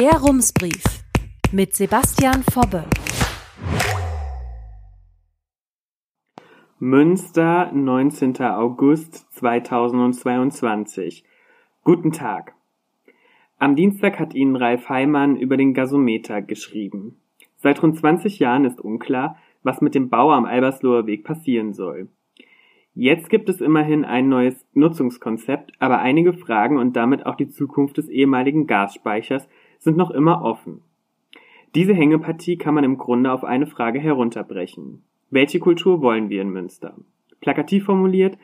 Der 0.00 0.12
Rumsbrief 0.12 0.82
mit 1.52 1.74
Sebastian 1.74 2.42
Fobbe. 2.42 2.86
Münster, 6.78 7.70
19. 7.70 8.40
August 8.40 9.30
2022. 9.34 11.24
Guten 11.84 12.12
Tag. 12.12 12.54
Am 13.58 13.76
Dienstag 13.76 14.18
hat 14.18 14.32
Ihnen 14.32 14.56
Ralf 14.56 14.88
Heimann 14.88 15.36
über 15.36 15.58
den 15.58 15.74
Gasometer 15.74 16.40
geschrieben. 16.40 17.20
Seit 17.58 17.82
rund 17.82 17.98
20 17.98 18.38
Jahren 18.38 18.64
ist 18.64 18.80
unklar, 18.80 19.36
was 19.62 19.82
mit 19.82 19.94
dem 19.94 20.08
Bau 20.08 20.32
am 20.32 20.46
Albersloher 20.46 21.06
Weg 21.06 21.24
passieren 21.24 21.74
soll. 21.74 22.08
Jetzt 22.94 23.28
gibt 23.28 23.50
es 23.50 23.60
immerhin 23.60 24.06
ein 24.06 24.30
neues 24.30 24.66
Nutzungskonzept, 24.72 25.72
aber 25.78 25.98
einige 25.98 26.32
Fragen 26.32 26.78
und 26.78 26.96
damit 26.96 27.26
auch 27.26 27.36
die 27.36 27.48
Zukunft 27.48 27.98
des 27.98 28.08
ehemaligen 28.08 28.66
Gasspeichers 28.66 29.46
sind 29.80 29.96
noch 29.96 30.10
immer 30.10 30.42
offen. 30.42 30.82
Diese 31.74 31.94
Hängepartie 31.94 32.56
kann 32.56 32.74
man 32.74 32.84
im 32.84 32.98
Grunde 32.98 33.32
auf 33.32 33.42
eine 33.42 33.66
Frage 33.66 33.98
herunterbrechen. 33.98 35.02
Welche 35.30 35.58
Kultur 35.58 36.02
wollen 36.02 36.28
wir 36.28 36.42
in 36.42 36.50
Münster? 36.50 36.94
Plakativ 37.40 37.84
formuliert, 37.84 38.38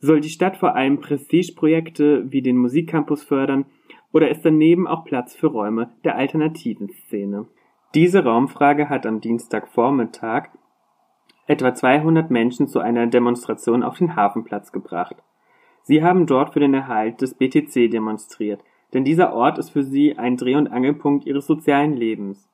soll 0.00 0.20
die 0.20 0.30
Stadt 0.30 0.56
vor 0.56 0.74
allem 0.74 1.00
Prestigeprojekte 1.00 2.32
wie 2.32 2.42
den 2.42 2.56
Musikcampus 2.56 3.22
fördern 3.22 3.66
oder 4.12 4.30
ist 4.30 4.44
daneben 4.44 4.86
auch 4.86 5.04
Platz 5.04 5.34
für 5.34 5.48
Räume 5.48 5.90
der 6.04 6.16
alternativen 6.16 6.88
Szene? 6.90 7.46
Diese 7.94 8.24
Raumfrage 8.24 8.88
hat 8.88 9.04
am 9.04 9.20
Dienstagvormittag 9.20 10.48
etwa 11.46 11.74
200 11.74 12.30
Menschen 12.30 12.68
zu 12.68 12.78
einer 12.78 13.08
Demonstration 13.08 13.82
auf 13.82 13.98
den 13.98 14.14
Hafenplatz 14.14 14.72
gebracht. 14.72 15.16
Sie 15.82 16.02
haben 16.02 16.26
dort 16.26 16.52
für 16.52 16.60
den 16.60 16.74
Erhalt 16.74 17.20
des 17.20 17.34
BTC 17.34 17.90
demonstriert, 17.90 18.62
denn 18.92 19.04
dieser 19.04 19.32
Ort 19.32 19.58
ist 19.58 19.70
für 19.70 19.84
sie 19.84 20.18
ein 20.18 20.36
Dreh- 20.36 20.56
und 20.56 20.68
Angelpunkt 20.68 21.26
ihres 21.26 21.46
sozialen 21.46 21.94
Lebens. 21.94 22.48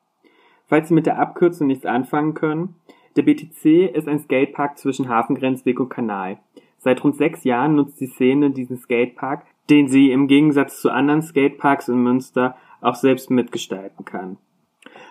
Falls 0.66 0.88
Sie 0.88 0.94
mit 0.94 1.06
der 1.06 1.18
Abkürzung 1.18 1.68
nichts 1.68 1.86
anfangen 1.86 2.34
können, 2.34 2.74
der 3.14 3.22
BTC 3.22 3.94
ist 3.94 4.08
ein 4.08 4.18
Skatepark 4.18 4.78
zwischen 4.78 5.08
Hafengrenzweg 5.08 5.80
und 5.80 5.88
Kanal. 5.88 6.38
Seit 6.78 7.02
rund 7.02 7.16
sechs 7.16 7.44
Jahren 7.44 7.76
nutzt 7.76 8.00
die 8.00 8.06
Szene 8.06 8.50
diesen 8.50 8.76
Skatepark, 8.76 9.44
den 9.70 9.88
sie 9.88 10.10
im 10.10 10.28
Gegensatz 10.28 10.80
zu 10.80 10.90
anderen 10.90 11.22
Skateparks 11.22 11.88
in 11.88 12.02
Münster 12.02 12.56
auch 12.80 12.94
selbst 12.94 13.30
mitgestalten 13.30 14.04
kann. 14.04 14.36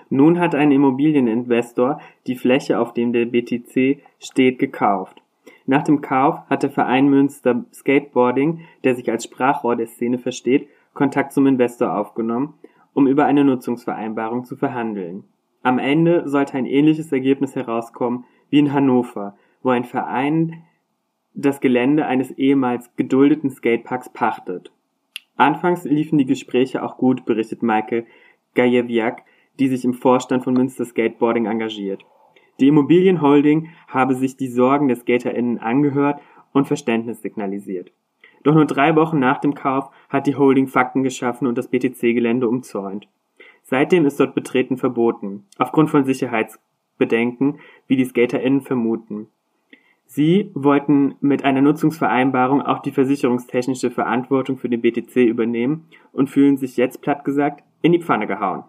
Nun 0.09 0.39
hat 0.39 0.53
ein 0.53 0.71
Immobilieninvestor 0.71 1.99
die 2.27 2.35
Fläche, 2.35 2.79
auf 2.79 2.93
dem 2.93 3.11
der 3.11 3.25
BTC 3.25 3.99
steht, 4.19 4.59
gekauft. 4.59 5.21
Nach 5.65 5.83
dem 5.83 6.01
Kauf 6.01 6.47
hat 6.47 6.61
der 6.63 6.69
Verein 6.69 7.09
Münster 7.09 7.65
Skateboarding, 7.73 8.61
der 8.83 8.95
sich 8.95 9.09
als 9.09 9.23
Sprachrohr 9.23 9.75
der 9.75 9.87
Szene 9.87 10.19
versteht, 10.19 10.69
Kontakt 10.95 11.33
zum 11.33 11.45
Investor 11.45 11.95
aufgenommen, 11.95 12.55
um 12.93 13.05
über 13.05 13.25
eine 13.25 13.43
Nutzungsvereinbarung 13.43 14.45
zu 14.45 14.55
verhandeln. 14.55 15.25
Am 15.61 15.77
Ende 15.77 16.27
sollte 16.27 16.55
ein 16.55 16.65
ähnliches 16.65 17.11
Ergebnis 17.11 17.55
herauskommen 17.55 18.25
wie 18.49 18.59
in 18.59 18.73
Hannover, 18.73 19.37
wo 19.61 19.69
ein 19.69 19.83
Verein 19.83 20.63
das 21.35 21.59
Gelände 21.59 22.05
eines 22.07 22.31
ehemals 22.31 22.95
geduldeten 22.95 23.51
Skateparks 23.51 24.09
pachtet. 24.09 24.71
Anfangs 25.35 25.83
liefen 25.83 26.17
die 26.17 26.25
Gespräche 26.25 26.81
auch 26.81 26.97
gut, 26.97 27.25
berichtet 27.25 27.61
Michael 27.61 28.05
Gajewiak, 28.53 29.23
die 29.59 29.67
sich 29.67 29.83
im 29.83 29.93
Vorstand 29.93 30.43
von 30.43 30.53
Münster 30.53 30.85
Skateboarding 30.85 31.45
engagiert. 31.45 32.05
Die 32.59 32.69
Immobilienholding 32.69 33.69
habe 33.89 34.15
sich 34.15 34.37
die 34.37 34.47
Sorgen 34.47 34.87
der 34.87 34.95
SkaterInnen 34.95 35.59
angehört 35.59 36.21
und 36.53 36.67
Verständnis 36.67 37.21
signalisiert. 37.21 37.91
Doch 38.45 38.53
nur 38.53 38.65
drei 38.65 38.95
Wochen 38.95 39.17
nach 39.17 39.39
dem 39.39 39.55
Kauf 39.55 39.89
hat 40.07 40.27
die 40.27 40.35
Holding 40.35 40.67
Fakten 40.67 41.01
geschaffen 41.01 41.47
und 41.47 41.57
das 41.57 41.67
BTC-Gelände 41.67 42.47
umzäunt. 42.47 43.07
Seitdem 43.63 44.05
ist 44.05 44.19
dort 44.19 44.35
Betreten 44.35 44.77
verboten, 44.77 45.47
aufgrund 45.57 45.89
von 45.89 46.05
Sicherheitsbedenken, 46.05 47.59
wie 47.87 47.95
die 47.95 48.05
SkaterInnen 48.05 48.61
vermuten. 48.61 49.29
Sie 50.05 50.51
wollten 50.53 51.15
mit 51.21 51.43
einer 51.43 51.61
Nutzungsvereinbarung 51.61 52.61
auch 52.61 52.83
die 52.83 52.91
versicherungstechnische 52.91 53.89
Verantwortung 53.89 54.57
für 54.57 54.69
den 54.69 54.81
BTC 54.81 55.15
übernehmen 55.25 55.87
und 56.11 56.29
fühlen 56.29 56.57
sich 56.57 56.77
jetzt 56.77 57.01
platt 57.01 57.25
gesagt 57.25 57.63
in 57.81 57.93
die 57.93 58.03
Pfanne 58.03 58.27
gehauen. 58.27 58.63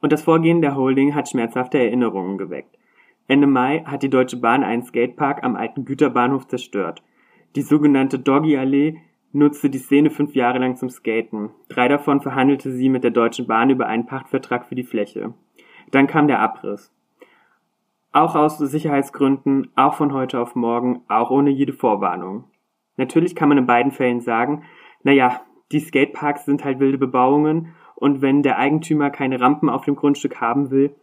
Und 0.00 0.14
das 0.14 0.22
Vorgehen 0.22 0.62
der 0.62 0.76
Holding 0.76 1.14
hat 1.14 1.28
schmerzhafte 1.28 1.76
Erinnerungen 1.76 2.38
geweckt. 2.38 2.78
Ende 3.28 3.46
Mai 3.46 3.84
hat 3.84 4.02
die 4.02 4.08
Deutsche 4.08 4.38
Bahn 4.38 4.64
einen 4.64 4.82
Skatepark 4.82 5.44
am 5.44 5.56
alten 5.56 5.84
Güterbahnhof 5.84 6.48
zerstört. 6.48 7.02
Die 7.56 7.62
sogenannte 7.62 8.20
Doggy 8.20 8.56
Allee 8.56 8.98
nutzte 9.32 9.70
die 9.70 9.78
Szene 9.78 10.10
fünf 10.10 10.34
Jahre 10.36 10.58
lang 10.58 10.76
zum 10.76 10.88
Skaten. 10.88 11.50
Drei 11.68 11.88
davon 11.88 12.20
verhandelte 12.20 12.70
sie 12.70 12.88
mit 12.88 13.02
der 13.02 13.10
Deutschen 13.10 13.48
Bahn 13.48 13.70
über 13.70 13.86
einen 13.86 14.06
Pachtvertrag 14.06 14.66
für 14.66 14.76
die 14.76 14.84
Fläche. 14.84 15.34
Dann 15.90 16.06
kam 16.06 16.28
der 16.28 16.38
Abriss. 16.38 16.92
Auch 18.12 18.36
aus 18.36 18.58
Sicherheitsgründen, 18.58 19.70
auch 19.74 19.94
von 19.94 20.12
heute 20.12 20.40
auf 20.40 20.54
morgen, 20.54 21.02
auch 21.08 21.30
ohne 21.30 21.50
jede 21.50 21.72
Vorwarnung. 21.72 22.44
Natürlich 22.96 23.34
kann 23.34 23.48
man 23.48 23.58
in 23.58 23.66
beiden 23.66 23.90
Fällen 23.90 24.20
sagen, 24.20 24.64
naja, 25.02 25.40
die 25.72 25.80
Skateparks 25.80 26.44
sind 26.44 26.64
halt 26.64 26.78
wilde 26.78 26.98
Bebauungen 26.98 27.74
und 27.96 28.22
wenn 28.22 28.42
der 28.42 28.58
Eigentümer 28.58 29.10
keine 29.10 29.40
Rampen 29.40 29.68
auf 29.68 29.84
dem 29.84 29.96
Grundstück 29.96 30.40
haben 30.40 30.70
will, 30.70 30.94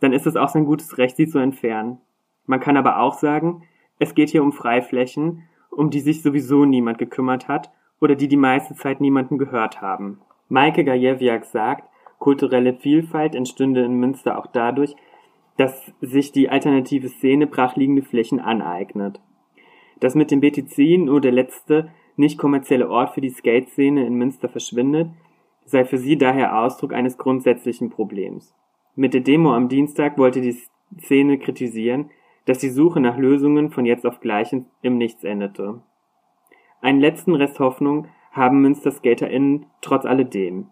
dann 0.00 0.12
ist 0.12 0.26
es 0.26 0.36
auch 0.36 0.48
sein 0.48 0.64
gutes 0.64 0.98
Recht, 0.98 1.16
sie 1.16 1.28
zu 1.28 1.38
entfernen. 1.38 1.98
Man 2.46 2.60
kann 2.60 2.76
aber 2.76 2.98
auch 2.98 3.14
sagen, 3.14 3.62
es 3.98 4.14
geht 4.14 4.30
hier 4.30 4.42
um 4.42 4.52
Freiflächen 4.52 5.44
um 5.72 5.90
die 5.90 6.00
sich 6.00 6.22
sowieso 6.22 6.64
niemand 6.64 6.98
gekümmert 6.98 7.48
hat 7.48 7.70
oder 8.00 8.14
die 8.14 8.28
die 8.28 8.36
meiste 8.36 8.74
Zeit 8.74 9.00
niemanden 9.00 9.38
gehört 9.38 9.80
haben. 9.80 10.20
Maike 10.48 10.84
Gajewiak 10.84 11.44
sagt, 11.44 11.88
kulturelle 12.18 12.74
Vielfalt 12.74 13.34
entstünde 13.34 13.82
in 13.82 13.94
Münster 13.94 14.38
auch 14.38 14.46
dadurch, 14.46 14.94
dass 15.56 15.92
sich 16.00 16.32
die 16.32 16.48
alternative 16.48 17.08
Szene 17.08 17.46
brachliegende 17.46 18.02
Flächen 18.02 18.40
aneignet. 18.40 19.20
Dass 20.00 20.14
mit 20.14 20.30
dem 20.30 20.40
BTC 20.40 20.98
nur 20.98 21.20
der 21.20 21.32
letzte, 21.32 21.90
nicht 22.16 22.38
kommerzielle 22.38 22.90
Ort 22.90 23.14
für 23.14 23.20
die 23.20 23.30
Skate-Szene 23.30 24.06
in 24.06 24.14
Münster 24.14 24.48
verschwindet, 24.48 25.08
sei 25.64 25.84
für 25.84 25.98
sie 25.98 26.16
daher 26.18 26.58
Ausdruck 26.58 26.92
eines 26.92 27.16
grundsätzlichen 27.16 27.90
Problems. 27.90 28.54
Mit 28.94 29.14
der 29.14 29.20
Demo 29.22 29.54
am 29.54 29.68
Dienstag 29.68 30.18
wollte 30.18 30.40
die 30.40 30.56
Szene 31.00 31.38
kritisieren, 31.38 32.10
dass 32.44 32.58
die 32.58 32.70
Suche 32.70 33.00
nach 33.00 33.16
Lösungen 33.16 33.70
von 33.70 33.86
jetzt 33.86 34.06
auf 34.06 34.20
gleich 34.20 34.54
im 34.82 34.98
Nichts 34.98 35.24
endete. 35.24 35.80
Einen 36.80 37.00
letzten 37.00 37.34
Rest 37.34 37.60
Hoffnung 37.60 38.08
haben 38.32 38.60
Münster 38.60 38.90
SkaterInnen 38.90 39.66
trotz 39.80 40.04
alledem. 40.04 40.68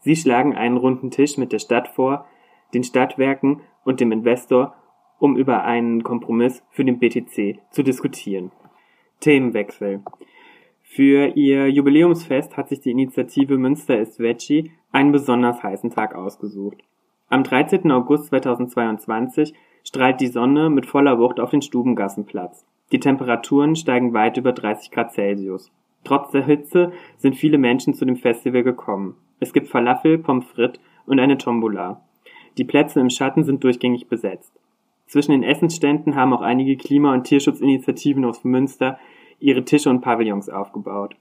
Sie 0.00 0.16
schlagen 0.16 0.54
einen 0.54 0.76
runden 0.76 1.10
Tisch 1.10 1.36
mit 1.36 1.52
der 1.52 1.60
Stadt 1.60 1.88
vor, 1.88 2.26
den 2.74 2.82
Stadtwerken 2.82 3.60
und 3.84 4.00
dem 4.00 4.10
Investor, 4.10 4.74
um 5.18 5.36
über 5.36 5.64
einen 5.64 6.02
Kompromiss 6.02 6.64
für 6.70 6.84
den 6.84 6.98
BTC 6.98 7.60
zu 7.70 7.82
diskutieren. 7.82 8.50
Themenwechsel. 9.20 10.02
Für 10.82 11.28
ihr 11.36 11.70
Jubiläumsfest 11.70 12.56
hat 12.56 12.68
sich 12.68 12.80
die 12.80 12.90
Initiative 12.90 13.56
Münster 13.56 13.98
ist 13.98 14.18
Veggie 14.18 14.72
einen 14.90 15.12
besonders 15.12 15.62
heißen 15.62 15.90
Tag 15.90 16.14
ausgesucht. 16.14 16.78
Am 17.28 17.44
13. 17.44 17.90
August 17.92 18.26
2022 18.26 19.54
strahlt 19.84 20.20
die 20.20 20.28
Sonne 20.28 20.70
mit 20.70 20.86
voller 20.86 21.18
Wucht 21.18 21.40
auf 21.40 21.50
den 21.50 21.62
Stubengassenplatz. 21.62 22.64
Die 22.92 23.00
Temperaturen 23.00 23.74
steigen 23.76 24.12
weit 24.12 24.36
über 24.36 24.52
30 24.52 24.90
Grad 24.90 25.12
Celsius. 25.12 25.70
Trotz 26.04 26.30
der 26.32 26.44
Hitze 26.44 26.92
sind 27.16 27.36
viele 27.36 27.58
Menschen 27.58 27.94
zu 27.94 28.04
dem 28.04 28.16
Festival 28.16 28.62
gekommen. 28.62 29.16
Es 29.40 29.52
gibt 29.52 29.68
Falafel, 29.68 30.18
Pommes 30.18 30.44
frites 30.44 30.80
und 31.06 31.18
eine 31.18 31.38
Tombola. 31.38 32.02
Die 32.58 32.64
Plätze 32.64 33.00
im 33.00 33.10
Schatten 33.10 33.44
sind 33.44 33.64
durchgängig 33.64 34.08
besetzt. 34.08 34.52
Zwischen 35.06 35.32
den 35.32 35.42
Essensständen 35.42 36.16
haben 36.16 36.32
auch 36.32 36.42
einige 36.42 36.76
Klima- 36.76 37.12
und 37.12 37.24
Tierschutzinitiativen 37.24 38.24
aus 38.24 38.44
Münster 38.44 38.98
ihre 39.38 39.64
Tische 39.64 39.90
und 39.90 40.00
Pavillons 40.00 40.48
aufgebaut. 40.48 41.16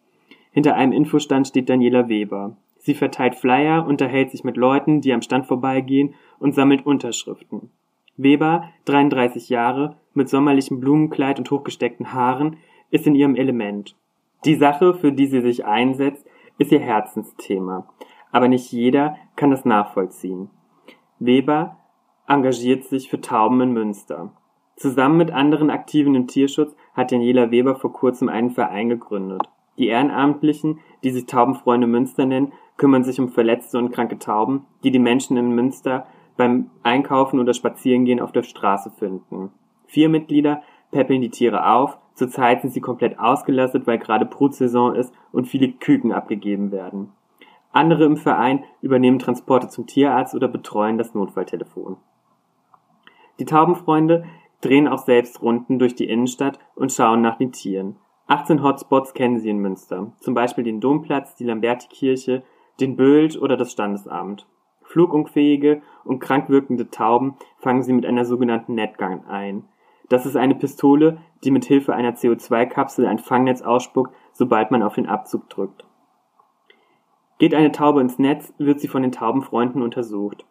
Hinter 0.52 0.76
einem 0.76 0.92
Infostand 0.92 1.48
steht 1.48 1.70
Daniela 1.70 2.10
Weber. 2.10 2.58
Sie 2.78 2.94
verteilt 2.94 3.36
Flyer, 3.36 3.86
unterhält 3.86 4.32
sich 4.32 4.44
mit 4.44 4.58
Leuten, 4.58 5.02
die 5.02 5.14
am 5.14 5.22
Stand 5.22 5.46
vorbeigehen 5.46 6.16
und 6.40 6.56
sammelt 6.56 6.86
Unterschriften. 6.86 7.70
Weber, 8.18 8.70
33 8.86 9.50
Jahre, 9.50 9.98
mit 10.14 10.30
sommerlichem 10.30 10.80
Blumenkleid 10.80 11.40
und 11.40 11.50
hochgesteckten 11.50 12.14
Haaren, 12.14 12.58
ist 12.90 13.08
in 13.08 13.16
ihrem 13.16 13.36
Element. 13.36 13.96
Die 14.46 14.56
Sache, 14.56 14.94
für 14.94 15.12
die 15.12 15.28
sie 15.28 15.42
sich 15.42 15.66
einsetzt, 15.66 16.26
ist 16.58 16.72
ihr 16.72 16.80
Herzensthema. 16.80 17.88
Aber 18.32 18.48
nicht 18.48 18.72
jeder 18.72 19.18
kann 19.36 19.52
das 19.52 19.66
nachvollziehen. 19.66 20.50
Weber 21.20 21.78
engagiert 22.28 22.86
sich 22.86 23.10
für 23.10 23.22
Tauben 23.22 23.62
in 23.62 23.74
Münster. 23.74 24.32
Zusammen 24.76 25.18
mit 25.18 25.32
anderen 25.32 25.70
Aktiven 25.70 26.16
im 26.16 26.28
Tierschutz 26.28 26.76
hat 26.94 27.12
Daniela 27.12 27.52
Weber 27.52 27.76
vor 27.76 27.94
kurzem 27.94 28.30
einen 28.30 28.52
Verein 28.52 28.90
gegründet. 28.90 29.44
Die 29.78 29.88
Ehrenamtlichen, 29.88 30.80
die 31.04 31.12
sich 31.12 31.26
Taubenfreunde 31.28 31.88
Münster 31.88 32.26
nennen, 32.26 32.54
kümmern 32.78 33.04
sich 33.04 33.20
um 33.20 33.30
verletzte 33.30 33.78
und 33.78 33.92
kranke 33.92 34.18
Tauben, 34.18 34.66
die 34.84 34.92
die 34.92 35.00
Menschen 35.00 35.38
in 35.38 35.52
Münster 35.52 36.08
beim 36.38 36.70
Einkaufen 36.84 37.40
oder 37.40 37.54
Spazierengehen 37.54 38.20
auf 38.20 38.32
der 38.32 38.44
Straße 38.44 38.92
finden. 38.92 39.52
Vier 39.88 40.10
Mitglieder 40.10 40.62
päppeln 40.92 41.22
die 41.22 41.30
Tiere 41.30 41.68
auf, 41.68 41.98
zurzeit 42.14 42.62
sind 42.62 42.72
sie 42.72 42.82
komplett 42.82 43.20
ausgelastet, 43.20 43.88
weil 43.88 43.98
gerade 43.98 44.26
Brutsaison 44.26 44.96
ist 44.96 45.14
und 45.32 45.48
viele 45.48 45.72
Küken 45.72 46.12
abgegeben 46.12 46.72
werden. 46.72 47.12
Andere 47.72 48.04
im 48.04 48.18
Verein 48.18 48.66
übernehmen 48.82 49.20
Transporte 49.20 49.70
zum 49.70 49.88
Tierarzt 49.88 50.36
oder 50.36 50.48
betreuen 50.48 50.98
das 50.98 51.14
Notfalltelefon. 51.14 51.98
Die 53.40 53.46
Taubenfreunde 53.46 54.26
drehen 54.60 54.88
auch 54.88 55.00
selbst 55.00 55.42
Runden 55.42 55.80
durch 55.80 55.96
die 55.96 56.10
Innenstadt 56.10 56.60
und 56.76 56.92
schauen 56.92 57.22
nach 57.22 57.38
den 57.38 57.52
Tieren. 57.52 57.96
18 58.28 58.64
Hotspots 58.64 59.14
kennen 59.14 59.40
sie 59.40 59.50
in 59.50 59.58
Münster, 59.58 60.14
zum 60.20 60.34
Beispiel 60.34 60.64
den 60.64 60.80
Domplatz, 60.80 61.36
die 61.36 61.44
Lamberti-Kirche, 61.44 62.44
den 62.80 62.96
Böld 62.96 63.42
oder 63.42 63.58
das 63.58 63.72
Standesamt. 63.72 64.48
Flugunfähige 64.92 65.82
und 66.04 66.20
krank 66.20 66.50
wirkende 66.50 66.90
Tauben 66.90 67.36
fangen 67.60 67.84
sie 67.84 67.94
mit 67.94 68.06
einer 68.06 68.26
sogenannten 68.26 68.76
Netgun 68.76 69.26
ein. 69.26 69.64
Das 70.10 70.26
ist 70.26 70.36
eine 70.36 70.56
Pistole, 70.56 71.20
die 71.44 71.52
mit 71.52 71.64
Hilfe 71.64 71.96
einer 71.96 72.16
CO2-Kapsel 72.16 73.08
ein 73.08 73.20
Fangnetz 73.20 73.62
ausspuckt, 73.62 74.14
sobald 74.34 74.70
man 74.70 74.84
auf 74.84 74.96
den 74.96 75.08
Abzug 75.08 75.50
drückt. 75.50 75.86
Geht 77.40 77.56
eine 77.56 77.72
Taube 77.72 78.02
ins 78.02 78.20
Netz, 78.20 78.54
wird 78.58 78.82
sie 78.82 78.90
von 78.90 79.02
den 79.02 79.14
Taubenfreunden 79.14 79.82
untersucht. 79.82 80.46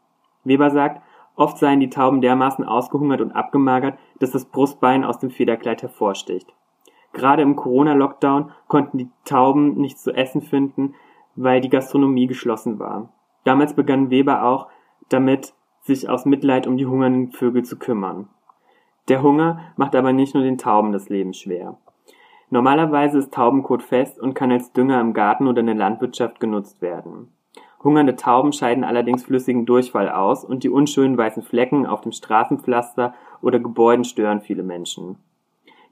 Weber 0.45 0.71
sagt, 0.71 1.03
oft 1.37 1.59
seien 1.59 1.81
die 1.81 1.91
Tauben 1.91 2.23
dermaßen 2.23 2.65
ausgehungert 2.65 3.21
und 3.21 3.33
abgemagert, 3.33 3.99
dass 4.19 4.31
das 4.31 4.47
Brustbein 4.47 5.05
aus 5.05 5.19
dem 5.19 5.31
Federkleid 5.31 5.83
hervorsticht. 5.83 6.55
Gerade 7.13 7.43
im 7.43 7.57
Corona-Lockdown 7.57 8.53
konnten 8.69 8.97
die 8.97 9.11
Tauben 9.27 9.75
nichts 9.75 10.03
zu 10.03 10.13
essen 10.13 10.41
finden, 10.41 10.95
weil 11.37 11.61
die 11.61 11.69
Gastronomie 11.69 12.27
geschlossen 12.27 12.79
war. 12.79 13.11
Damals 13.45 13.75
begann 13.75 14.11
Weber 14.11 14.45
auch 14.45 14.69
damit, 15.09 15.55
sich 15.83 16.09
aus 16.09 16.27
Mitleid 16.27 16.67
um 16.67 16.77
die 16.77 16.87
hungernden 16.87 17.33
Vögel 17.33 17.65
zu 17.65 17.79
kümmern. 17.79 18.29
Der 19.09 19.23
Hunger 19.23 19.61
macht 19.77 19.97
aber 19.97 20.13
nicht 20.13 20.35
nur 20.35 20.45
den 20.45 20.59
Tauben 20.59 20.93
das 20.93 21.09
Leben 21.09 21.33
schwer. 21.33 21.79
Normalerweise 22.51 23.19
ist 23.19 23.33
Taubenkot 23.33 23.83
fest 23.83 24.19
und 24.21 24.35
kann 24.35 24.53
als 24.53 24.73
Dünger 24.73 25.01
im 25.01 25.15
Garten 25.15 25.47
oder 25.47 25.61
in 25.61 25.67
der 25.67 25.75
Landwirtschaft 25.75 26.41
genutzt 26.41 26.83
werden. 26.83 27.29
Hungernde 27.83 28.17
Tauben 28.17 28.53
scheiden 28.53 28.85
allerdings 28.85 29.25
flüssigen 29.25 29.65
Durchfall 29.65 30.11
aus 30.11 30.45
und 30.45 30.65
die 30.65 30.69
unschönen 30.69 31.17
weißen 31.17 31.43
Flecken 31.43 31.87
auf 31.87 32.03
dem 32.03 32.13
Straßenpflaster 32.13 33.15
oder 33.41 33.59
Gebäuden 33.59 34.05
stören 34.05 34.43
viele 34.43 34.63
Menschen. 34.63 35.17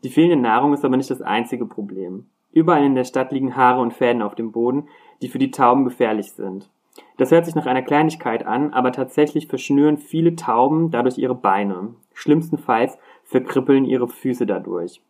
Die 0.04 0.10
fehlende 0.10 0.36
Nahrung 0.36 0.74
ist 0.74 0.84
aber 0.84 0.96
nicht 0.96 1.10
das 1.10 1.22
einzige 1.22 1.64
Problem. 1.64 2.26
Überall 2.52 2.84
in 2.84 2.94
der 2.94 3.04
Stadt 3.04 3.32
liegen 3.32 3.56
Haare 3.56 3.80
und 3.80 3.94
Fäden 3.94 4.22
auf 4.22 4.34
dem 4.34 4.52
Boden, 4.52 4.88
die 5.22 5.28
für 5.28 5.38
die 5.38 5.50
Tauben 5.50 5.84
gefährlich 5.84 6.32
sind. 6.32 6.68
Das 7.16 7.30
hört 7.30 7.46
sich 7.46 7.54
nach 7.54 7.66
einer 7.66 7.82
Kleinigkeit 7.82 8.46
an, 8.46 8.72
aber 8.72 8.92
tatsächlich 8.92 9.48
verschnüren 9.48 9.98
viele 9.98 10.36
Tauben 10.36 10.90
dadurch 10.90 11.18
ihre 11.18 11.34
Beine. 11.34 11.94
Schlimmstenfalls 12.14 12.98
verkrippeln 13.24 13.84
ihre 13.84 14.08
Füße 14.08 14.46
dadurch. 14.46 15.02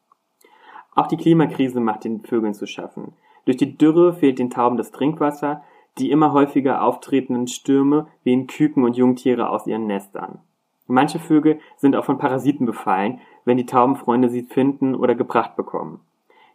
Auch 0.94 1.06
die 1.06 1.17
Klimakrise 1.17 1.81
macht 1.81 2.05
den 2.05 2.23
Vögeln 2.23 2.55
zu 2.55 2.67
schaffen. 2.67 3.12
Durch 3.44 3.56
die 3.56 3.79
Dürre 3.79 4.12
fehlt 4.12 4.38
den 4.38 4.50
Tauben 4.50 4.76
das 4.76 4.90
Trinkwasser, 4.90 5.62
die 5.99 6.11
immer 6.11 6.32
häufiger 6.32 6.82
auftretenden 6.82 7.46
Stürme 7.46 8.08
wehen 8.25 8.46
Küken 8.46 8.85
und 8.85 8.96
Jungtiere 8.96 9.50
aus 9.50 9.67
ihren 9.67 9.87
Nestern. 9.87 10.40
Manche 10.87 11.19
Vögel 11.19 11.61
sind 11.76 11.94
auch 11.96 12.05
von 12.05 12.19
Parasiten 12.19 12.67
befallen, 12.67 13.20
wenn 13.44 13.56
die 13.58 13.67
Taubenfreunde 13.67 14.29
sie 14.29 14.43
finden 14.43 14.94
oder 14.94 15.14
gebracht 15.14 15.55
bekommen. 15.55 16.00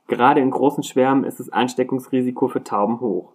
Gerade 0.07 0.41
in 0.41 0.51
großen 0.51 0.83
Schwärmen 0.83 1.23
ist 1.23 1.39
das 1.39 1.49
Ansteckungsrisiko 1.49 2.47
für 2.47 2.63
Tauben 2.63 2.99
hoch. 2.99 3.31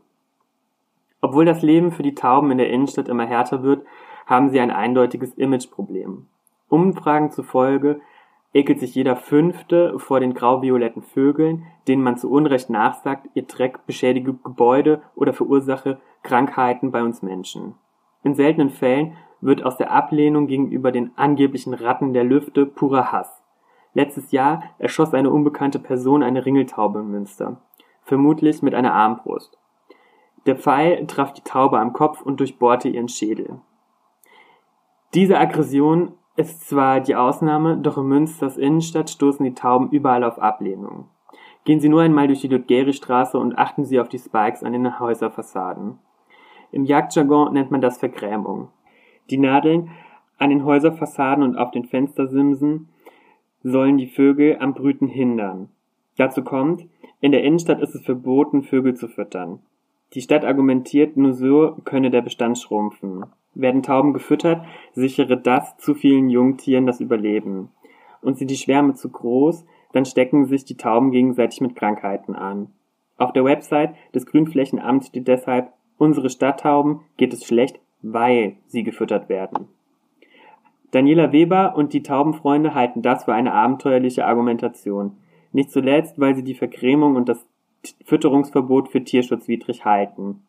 Obwohl 1.20 1.44
das 1.44 1.62
Leben 1.62 1.90
für 1.92 2.02
die 2.02 2.14
Tauben 2.14 2.50
in 2.50 2.58
der 2.58 2.70
Innenstadt 2.70 3.08
immer 3.08 3.26
härter 3.26 3.62
wird, 3.62 3.84
haben 4.26 4.50
sie 4.50 4.60
ein 4.60 4.70
eindeutiges 4.70 5.34
Imageproblem. 5.34 6.26
Umfragen 6.68 7.30
zufolge 7.30 8.00
ekelt 8.52 8.80
sich 8.80 8.94
jeder 8.94 9.16
Fünfte 9.16 9.98
vor 9.98 10.20
den 10.20 10.34
grau-violetten 10.34 11.02
Vögeln, 11.02 11.64
denen 11.86 12.02
man 12.02 12.16
zu 12.16 12.30
Unrecht 12.30 12.70
nachsagt, 12.70 13.28
ihr 13.34 13.42
Dreck 13.42 13.86
beschädige 13.86 14.34
Gebäude 14.34 15.02
oder 15.14 15.32
verursache 15.32 16.00
Krankheiten 16.22 16.90
bei 16.90 17.02
uns 17.02 17.22
Menschen. 17.22 17.74
In 18.22 18.34
seltenen 18.34 18.70
Fällen 18.70 19.16
wird 19.40 19.62
aus 19.64 19.76
der 19.76 19.92
Ablehnung 19.92 20.46
gegenüber 20.46 20.92
den 20.92 21.12
angeblichen 21.16 21.74
Ratten 21.74 22.12
der 22.12 22.24
Lüfte 22.24 22.66
purer 22.66 23.12
Hass. 23.12 23.42
Letztes 23.94 24.32
Jahr 24.32 24.62
erschoss 24.78 25.14
eine 25.14 25.30
unbekannte 25.30 25.78
Person 25.78 26.22
eine 26.22 26.44
Ringeltaube 26.44 27.00
in 27.00 27.10
Münster, 27.10 27.62
vermutlich 28.02 28.62
mit 28.62 28.74
einer 28.74 28.94
Armbrust. 28.94 29.58
Der 30.46 30.56
Pfeil 30.56 31.06
traf 31.06 31.32
die 31.32 31.42
Taube 31.42 31.78
am 31.78 31.92
Kopf 31.92 32.22
und 32.22 32.40
durchbohrte 32.40 32.88
ihren 32.88 33.08
Schädel. 33.08 33.60
Diese 35.14 35.38
Aggression 35.38 36.12
ist 36.36 36.68
zwar 36.68 37.00
die 37.00 37.16
Ausnahme, 37.16 37.78
doch 37.78 37.98
in 37.98 38.06
Münsters 38.06 38.56
Innenstadt 38.56 39.10
stoßen 39.10 39.44
die 39.44 39.54
Tauben 39.54 39.90
überall 39.90 40.22
auf 40.22 40.38
Ablehnung. 40.38 41.08
Gehen 41.64 41.80
Sie 41.80 41.88
nur 41.88 42.02
einmal 42.02 42.28
durch 42.28 42.40
die 42.40 42.48
Ludgeri-Straße 42.48 43.38
und 43.38 43.58
achten 43.58 43.84
Sie 43.84 44.00
auf 44.00 44.08
die 44.08 44.18
Spikes 44.18 44.62
an 44.62 44.72
den 44.72 45.00
Häuserfassaden. 45.00 45.98
Im 46.70 46.84
Jagdjargon 46.84 47.52
nennt 47.52 47.70
man 47.70 47.80
das 47.80 47.98
Vergrämung. 47.98 48.68
Die 49.30 49.38
Nadeln 49.38 49.90
an 50.38 50.50
den 50.50 50.64
Häuserfassaden 50.64 51.42
und 51.42 51.56
auf 51.56 51.70
den 51.70 51.84
Fenstersimsen 51.84 52.88
sollen 53.62 53.98
die 53.98 54.06
Vögel 54.06 54.58
am 54.60 54.74
Brüten 54.74 55.08
hindern. 55.08 55.68
Dazu 56.16 56.42
kommt, 56.42 56.86
in 57.20 57.32
der 57.32 57.42
Innenstadt 57.42 57.80
ist 57.80 57.94
es 57.94 58.04
verboten, 58.04 58.62
Vögel 58.62 58.94
zu 58.94 59.08
füttern. 59.08 59.60
Die 60.14 60.22
Stadt 60.22 60.44
argumentiert, 60.44 61.16
nur 61.16 61.34
so 61.34 61.76
könne 61.84 62.10
der 62.10 62.22
Bestand 62.22 62.58
schrumpfen. 62.58 63.26
Werden 63.54 63.82
Tauben 63.82 64.12
gefüttert, 64.12 64.64
sichere 64.92 65.36
das 65.36 65.76
zu 65.76 65.94
vielen 65.94 66.30
Jungtieren 66.30 66.86
das 66.86 67.00
Überleben. 67.00 67.70
Und 68.22 68.38
sind 68.38 68.50
die 68.50 68.56
Schwärme 68.56 68.94
zu 68.94 69.10
groß, 69.10 69.66
dann 69.92 70.04
stecken 70.04 70.46
sich 70.46 70.64
die 70.64 70.76
Tauben 70.76 71.10
gegenseitig 71.10 71.60
mit 71.60 71.76
Krankheiten 71.76 72.34
an. 72.34 72.68
Auf 73.16 73.32
der 73.32 73.44
Website 73.44 73.94
des 74.14 74.26
Grünflächenamts 74.26 75.08
steht 75.08 75.28
deshalb, 75.28 75.72
unsere 75.98 76.30
Stadttauben 76.30 77.00
geht 77.16 77.32
es 77.32 77.44
schlecht, 77.44 77.80
weil 78.00 78.56
sie 78.66 78.84
gefüttert 78.84 79.28
werden. 79.28 79.68
Daniela 80.90 81.32
Weber 81.32 81.74
und 81.76 81.92
die 81.92 82.02
Taubenfreunde 82.02 82.74
halten 82.74 83.02
das 83.02 83.24
für 83.24 83.34
eine 83.34 83.52
abenteuerliche 83.52 84.24
Argumentation. 84.24 85.16
Nicht 85.52 85.70
zuletzt, 85.70 86.18
weil 86.18 86.34
sie 86.34 86.44
die 86.44 86.54
Vergrämung 86.54 87.16
und 87.16 87.28
das 87.28 87.44
Fütterungsverbot 88.04 88.88
für 88.88 89.04
tierschutzwidrig 89.04 89.84
halten. 89.84 90.42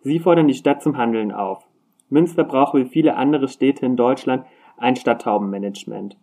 Sie 0.00 0.18
fordern 0.18 0.48
die 0.48 0.54
Stadt 0.54 0.82
zum 0.82 0.96
Handeln 0.96 1.32
auf. 1.32 1.64
Münster 2.08 2.44
braucht 2.44 2.74
wie 2.74 2.84
viele 2.84 3.16
andere 3.16 3.48
Städte 3.48 3.86
in 3.86 3.96
Deutschland 3.96 4.44
ein 4.76 4.96
Stadttaubenmanagement. 4.96 6.16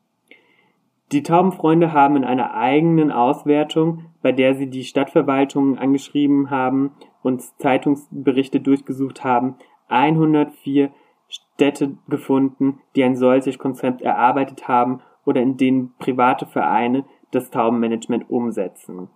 Die 1.11 1.23
Taubenfreunde 1.23 1.91
haben 1.91 2.17
in 2.17 2.23
einer 2.23 2.53
eigenen 2.53 3.11
Auswertung, 3.11 4.05
bei 4.21 4.31
der 4.31 4.53
sie 4.53 4.69
die 4.69 4.83
Stadtverwaltungen 4.83 5.79
angeschrieben 5.79 6.51
haben 6.51 6.91
und 7.23 7.41
Zeitungsberichte 7.59 8.59
durchgesucht 8.59 9.23
haben, 9.23 9.55
104 9.87 10.91
Städte 11.27 11.97
gefunden, 12.07 12.81
die 12.95 13.03
ein 13.03 13.15
solches 13.15 13.57
Konzept 13.57 14.01
erarbeitet 14.01 14.67
haben 14.67 15.01
oder 15.25 15.41
in 15.41 15.57
denen 15.57 15.93
private 15.97 16.45
Vereine 16.45 17.05
das 17.31 17.49
Taubenmanagement 17.49 18.29
umsetzen. 18.29 19.09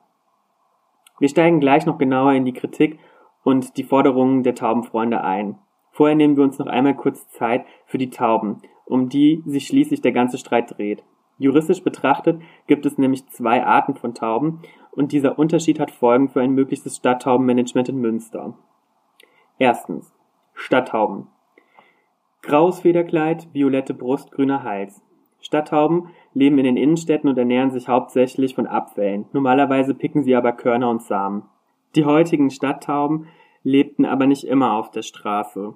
Wir 1.19 1.29
steigen 1.29 1.59
gleich 1.59 1.85
noch 1.85 1.97
genauer 1.97 2.33
in 2.33 2.45
die 2.45 2.53
Kritik 2.53 2.99
und 3.43 3.77
die 3.77 3.83
Forderungen 3.83 4.43
der 4.43 4.55
Taubenfreunde 4.55 5.21
ein. 5.21 5.59
Vorher 5.91 6.15
nehmen 6.15 6.37
wir 6.37 6.43
uns 6.43 6.57
noch 6.57 6.67
einmal 6.67 6.95
kurz 6.95 7.29
Zeit 7.29 7.65
für 7.85 7.97
die 7.97 8.09
Tauben, 8.09 8.61
um 8.85 9.09
die 9.09 9.43
sich 9.45 9.67
schließlich 9.67 10.01
der 10.01 10.11
ganze 10.11 10.37
Streit 10.37 10.77
dreht. 10.77 11.03
Juristisch 11.37 11.83
betrachtet 11.83 12.41
gibt 12.67 12.85
es 12.85 12.97
nämlich 12.97 13.27
zwei 13.27 13.63
Arten 13.63 13.95
von 13.95 14.13
Tauben 14.13 14.61
und 14.91 15.11
dieser 15.11 15.37
Unterschied 15.37 15.79
hat 15.79 15.91
Folgen 15.91 16.29
für 16.29 16.41
ein 16.41 16.53
mögliches 16.53 16.95
Stadttaubenmanagement 16.95 17.89
in 17.89 17.97
Münster. 17.97 18.53
Erstens. 19.57 20.13
Stadttauben. 20.53 21.27
Graues 22.41 22.81
Federkleid, 22.81 23.47
violette 23.53 23.93
Brust, 23.93 24.31
grüner 24.31 24.63
Hals. 24.63 25.01
Stadttauben 25.43 26.07
leben 26.33 26.57
in 26.57 26.63
den 26.63 26.77
Innenstädten 26.77 27.29
und 27.29 27.37
ernähren 27.37 27.69
sich 27.69 27.89
hauptsächlich 27.89 28.55
von 28.55 28.65
Abfällen. 28.65 29.25
Normalerweise 29.33 29.93
picken 29.93 30.23
sie 30.23 30.35
aber 30.35 30.53
Körner 30.53 30.89
und 30.89 31.03
Samen. 31.03 31.43
Die 31.95 32.05
heutigen 32.05 32.49
Stadttauben 32.49 33.27
lebten 33.61 34.05
aber 34.05 34.25
nicht 34.25 34.45
immer 34.45 34.73
auf 34.73 34.89
der 34.89 35.01
Straße. 35.01 35.73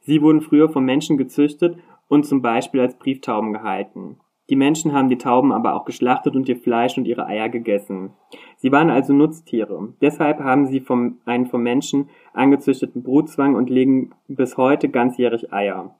Sie 0.00 0.22
wurden 0.22 0.40
früher 0.40 0.70
vom 0.70 0.84
Menschen 0.84 1.18
gezüchtet 1.18 1.76
und 2.08 2.24
zum 2.24 2.42
Beispiel 2.42 2.80
als 2.80 2.98
Brieftauben 2.98 3.52
gehalten. 3.52 4.16
Die 4.50 4.56
Menschen 4.56 4.92
haben 4.92 5.08
die 5.08 5.18
Tauben 5.18 5.52
aber 5.52 5.74
auch 5.74 5.84
geschlachtet 5.84 6.34
und 6.34 6.48
ihr 6.48 6.56
Fleisch 6.56 6.98
und 6.98 7.06
ihre 7.06 7.26
Eier 7.26 7.48
gegessen. 7.48 8.10
Sie 8.56 8.72
waren 8.72 8.90
also 8.90 9.12
Nutztiere. 9.12 9.94
Deshalb 10.00 10.40
haben 10.40 10.66
sie 10.66 10.80
vom, 10.80 11.18
einen 11.26 11.46
vom 11.46 11.62
Menschen 11.62 12.08
angezüchteten 12.32 13.02
Brutzwang 13.02 13.54
und 13.54 13.70
legen 13.70 14.10
bis 14.26 14.56
heute 14.56 14.88
ganzjährig 14.88 15.52
Eier. 15.52 15.94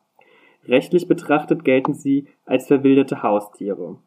Rechtlich 0.66 1.08
betrachtet 1.08 1.64
gelten 1.64 1.94
sie 1.94 2.26
als 2.44 2.66
verwilderte 2.66 3.22
Haustiere. 3.22 3.98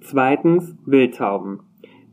Zweitens 0.00 0.76
Wildtauben. 0.84 1.60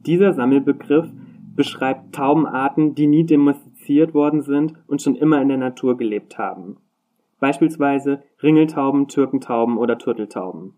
Dieser 0.06 0.34
Sammelbegriff 0.34 1.10
beschreibt 1.56 2.16
Taubenarten, 2.16 2.96
die 2.96 3.08
nie 3.08 3.26
domestiziert 3.26 4.14
worden 4.14 4.42
sind 4.42 4.74
und 4.88 5.02
schon 5.02 5.16
immer 5.16 5.42
in 5.42 5.50
der 5.50 5.58
Natur 5.58 5.98
gelebt 5.98 6.38
haben 6.38 6.78
beispielsweise 7.42 8.24
Ringeltauben, 8.42 9.10
Türkentauben 9.10 9.78
oder 9.78 9.98
Turteltauben. 9.98 10.76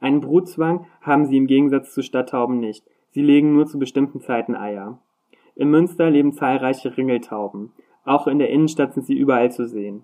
Einen 0.00 0.20
Brutzwang 0.20 0.84
haben 1.00 1.24
sie 1.24 1.38
im 1.38 1.46
Gegensatz 1.46 1.94
zu 1.94 2.02
Stadttauben 2.02 2.60
nicht, 2.60 2.84
sie 3.12 3.22
legen 3.22 3.54
nur 3.54 3.66
zu 3.66 3.78
bestimmten 3.78 4.20
Zeiten 4.20 4.54
Eier. 4.54 4.98
In 5.54 5.70
Münster 5.70 6.10
leben 6.10 6.32
zahlreiche 6.32 6.94
Ringeltauben. 6.94 7.72
Auch 8.04 8.26
in 8.26 8.38
der 8.38 8.50
Innenstadt 8.50 8.92
sind 8.92 9.06
sie 9.06 9.14
überall 9.14 9.50
zu 9.50 9.66
sehen. 9.66 10.02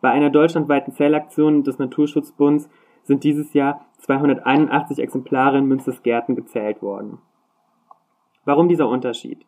Bei 0.00 0.10
einer 0.10 0.30
deutschlandweiten 0.30 0.92
Zählaktion 0.92 1.64
des 1.64 1.78
Naturschutzbunds 1.78 2.68
sind 3.02 3.24
dieses 3.24 3.52
Jahr 3.54 3.86
281 3.98 4.98
Exemplare 4.98 5.58
in 5.58 5.66
Münsters 5.66 6.02
Gärten 6.02 6.36
gezählt 6.36 6.82
worden. 6.82 7.18
Warum 8.44 8.68
dieser 8.68 8.88
Unterschied? 8.88 9.44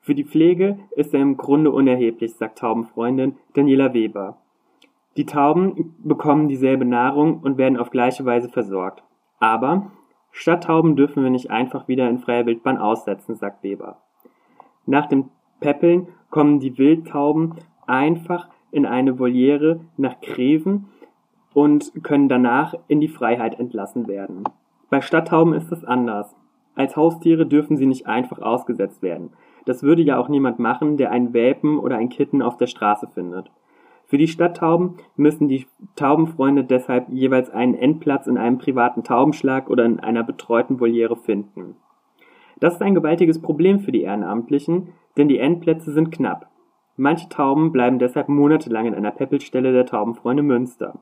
Für 0.00 0.14
die 0.14 0.24
Pflege 0.24 0.78
ist 0.96 1.14
er 1.14 1.20
im 1.20 1.36
Grunde 1.36 1.70
unerheblich, 1.70 2.34
sagt 2.34 2.58
Taubenfreundin 2.58 3.36
Daniela 3.54 3.94
Weber. 3.94 4.38
Die 5.16 5.26
Tauben 5.26 5.94
bekommen 6.02 6.48
dieselbe 6.48 6.84
Nahrung 6.84 7.40
und 7.40 7.58
werden 7.58 7.78
auf 7.78 7.90
gleiche 7.90 8.24
Weise 8.24 8.48
versorgt. 8.48 9.04
Aber 9.38 9.92
Stadttauben 10.32 10.96
dürfen 10.96 11.22
wir 11.22 11.30
nicht 11.30 11.50
einfach 11.50 11.86
wieder 11.86 12.08
in 12.08 12.18
freier 12.18 12.46
Wildbahn 12.46 12.78
aussetzen, 12.78 13.36
sagt 13.36 13.62
Weber. 13.62 13.98
Nach 14.86 15.06
dem 15.06 15.28
Peppeln 15.60 16.08
kommen 16.30 16.58
die 16.58 16.76
Wildtauben 16.78 17.54
einfach 17.86 18.48
in 18.72 18.86
eine 18.86 19.18
Voliere 19.20 19.80
nach 19.96 20.20
Greven 20.20 20.86
und 21.54 21.92
können 22.02 22.28
danach 22.28 22.74
in 22.88 23.00
die 23.00 23.08
Freiheit 23.08 23.60
entlassen 23.60 24.08
werden. 24.08 24.44
Bei 24.90 25.00
Stadttauben 25.00 25.54
ist 25.54 25.70
es 25.70 25.84
anders. 25.84 26.34
Als 26.74 26.96
Haustiere 26.96 27.46
dürfen 27.46 27.76
sie 27.76 27.86
nicht 27.86 28.06
einfach 28.06 28.40
ausgesetzt 28.40 29.02
werden. 29.02 29.30
Das 29.66 29.82
würde 29.82 30.02
ja 30.02 30.18
auch 30.18 30.28
niemand 30.28 30.58
machen, 30.58 30.96
der 30.96 31.12
einen 31.12 31.32
Welpen 31.32 31.78
oder 31.78 31.96
ein 31.96 32.08
Kitten 32.08 32.42
auf 32.42 32.56
der 32.56 32.66
Straße 32.66 33.06
findet. 33.06 33.50
Für 34.06 34.18
die 34.18 34.28
Stadttauben 34.28 34.96
müssen 35.16 35.48
die 35.48 35.66
Taubenfreunde 35.96 36.64
deshalb 36.64 37.08
jeweils 37.08 37.48
einen 37.50 37.74
Endplatz 37.74 38.26
in 38.26 38.36
einem 38.36 38.58
privaten 38.58 39.04
Taubenschlag 39.04 39.70
oder 39.70 39.84
in 39.84 40.00
einer 40.00 40.24
betreuten 40.24 40.80
Voliere 40.80 41.16
finden. 41.16 41.76
Das 42.60 42.74
ist 42.74 42.82
ein 42.82 42.94
gewaltiges 42.94 43.40
Problem 43.40 43.80
für 43.80 43.92
die 43.92 44.02
Ehrenamtlichen, 44.02 44.88
denn 45.16 45.28
die 45.28 45.38
Endplätze 45.38 45.92
sind 45.92 46.12
knapp. 46.12 46.51
Manche 46.96 47.28
Tauben 47.28 47.72
bleiben 47.72 47.98
deshalb 47.98 48.28
monatelang 48.28 48.86
in 48.86 48.94
einer 48.94 49.10
Peppelstelle 49.10 49.72
der 49.72 49.86
Taubenfreunde 49.86 50.42
Münster. 50.42 50.98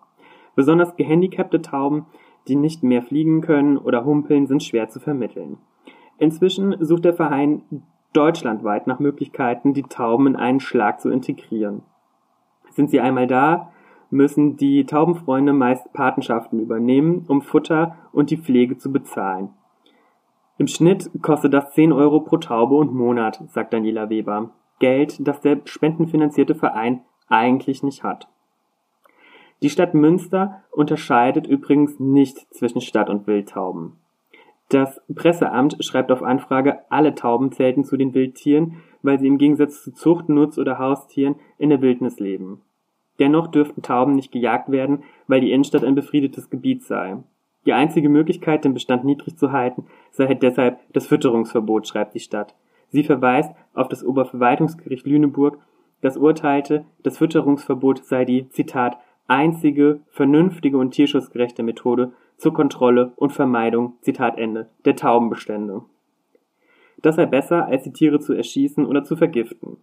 Besonders 0.54 0.96
gehandicapte 0.96 1.62
Tauben, 1.62 2.06
die 2.48 2.56
nicht 2.56 2.82
mehr 2.82 3.02
fliegen 3.02 3.40
können 3.40 3.76
oder 3.76 4.04
humpeln, 4.04 4.46
sind 4.46 4.62
schwer 4.62 4.88
zu 4.88 5.00
vermitteln. 5.00 5.58
Inzwischen 6.18 6.76
sucht 6.84 7.04
der 7.04 7.14
Verein 7.14 7.62
deutschlandweit 8.12 8.86
nach 8.86 8.98
Möglichkeiten, 8.98 9.74
die 9.74 9.82
Tauben 9.82 10.26
in 10.26 10.36
einen 10.36 10.60
Schlag 10.60 11.00
zu 11.00 11.10
integrieren. 11.10 11.82
Sind 12.70 12.90
sie 12.90 13.00
einmal 13.00 13.26
da, 13.26 13.72
müssen 14.10 14.56
die 14.56 14.84
Taubenfreunde 14.84 15.52
meist 15.52 15.92
Patenschaften 15.92 16.60
übernehmen, 16.60 17.24
um 17.28 17.42
Futter 17.42 17.96
und 18.12 18.30
die 18.30 18.36
Pflege 18.36 18.76
zu 18.76 18.92
bezahlen. 18.92 19.50
Im 20.58 20.66
Schnitt 20.66 21.10
kostet 21.22 21.54
das 21.54 21.72
10 21.72 21.92
Euro 21.92 22.20
pro 22.20 22.36
Taube 22.36 22.74
und 22.74 22.92
Monat, 22.92 23.42
sagt 23.48 23.72
Daniela 23.72 24.10
Weber. 24.10 24.50
Geld, 24.80 25.16
das 25.20 25.40
der 25.40 25.60
spendenfinanzierte 25.64 26.56
Verein 26.56 27.02
eigentlich 27.28 27.84
nicht 27.84 28.02
hat. 28.02 28.28
Die 29.62 29.70
Stadt 29.70 29.94
Münster 29.94 30.62
unterscheidet 30.72 31.46
übrigens 31.46 32.00
nicht 32.00 32.52
zwischen 32.52 32.80
Stadt- 32.80 33.10
und 33.10 33.26
Wildtauben. 33.26 33.92
Das 34.70 35.00
Presseamt 35.14 35.84
schreibt 35.84 36.12
auf 36.12 36.22
Anfrage, 36.22 36.78
alle 36.90 37.14
Tauben 37.14 37.52
zählten 37.52 37.84
zu 37.84 37.96
den 37.96 38.14
Wildtieren, 38.14 38.76
weil 39.02 39.18
sie 39.18 39.26
im 39.26 39.36
Gegensatz 39.38 39.82
zu 39.82 39.92
Zucht, 39.92 40.28
Nutz- 40.28 40.58
oder 40.58 40.78
Haustieren 40.78 41.36
in 41.58 41.70
der 41.70 41.82
Wildnis 41.82 42.20
leben. 42.20 42.62
Dennoch 43.18 43.48
dürften 43.48 43.82
Tauben 43.82 44.14
nicht 44.14 44.32
gejagt 44.32 44.70
werden, 44.70 45.02
weil 45.26 45.40
die 45.40 45.52
Innenstadt 45.52 45.84
ein 45.84 45.94
befriedetes 45.94 46.50
Gebiet 46.50 46.84
sei. 46.84 47.18
Die 47.66 47.74
einzige 47.74 48.08
Möglichkeit, 48.08 48.64
den 48.64 48.72
Bestand 48.72 49.04
niedrig 49.04 49.36
zu 49.36 49.52
halten, 49.52 49.86
sei 50.10 50.26
halt 50.26 50.42
deshalb 50.42 50.78
das 50.92 51.06
Fütterungsverbot, 51.06 51.86
schreibt 51.86 52.14
die 52.14 52.20
Stadt. 52.20 52.54
Sie 52.90 53.04
verweist 53.04 53.52
auf 53.74 53.88
das 53.88 54.04
Oberverwaltungsgericht 54.04 55.06
Lüneburg, 55.06 55.58
das 56.00 56.16
urteilte, 56.16 56.84
das 57.02 57.18
Fütterungsverbot 57.18 58.04
sei 58.04 58.24
die, 58.24 58.48
Zitat, 58.50 58.98
einzige, 59.26 60.00
vernünftige 60.10 60.76
und 60.76 60.90
tierschutzgerechte 60.90 61.62
Methode 61.62 62.12
zur 62.36 62.52
Kontrolle 62.52 63.12
und 63.16 63.32
Vermeidung, 63.32 63.94
Zitat 64.00 64.38
Ende, 64.38 64.68
der 64.84 64.96
Taubenbestände. 64.96 65.82
Das 67.02 67.16
sei 67.16 67.26
besser, 67.26 67.66
als 67.66 67.84
die 67.84 67.92
Tiere 67.92 68.18
zu 68.18 68.32
erschießen 68.32 68.84
oder 68.84 69.04
zu 69.04 69.16
vergiften. 69.16 69.78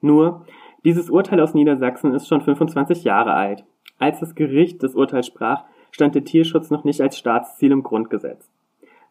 Nur, 0.00 0.44
dieses 0.84 1.08
Urteil 1.08 1.40
aus 1.40 1.54
Niedersachsen 1.54 2.14
ist 2.14 2.26
schon 2.26 2.40
25 2.40 3.04
Jahre 3.04 3.32
alt. 3.32 3.64
Als 3.98 4.18
das 4.18 4.34
Gericht 4.34 4.82
das 4.82 4.94
Urteil 4.94 5.22
sprach, 5.22 5.64
stand 5.92 6.14
der 6.14 6.24
Tierschutz 6.24 6.70
noch 6.70 6.84
nicht 6.84 7.00
als 7.00 7.16
Staatsziel 7.16 7.70
im 7.70 7.82
Grundgesetz. 7.82 8.50